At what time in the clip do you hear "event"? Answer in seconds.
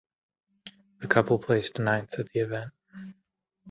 2.39-2.71